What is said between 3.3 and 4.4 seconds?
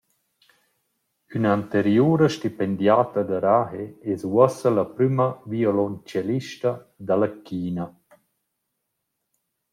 Rahe es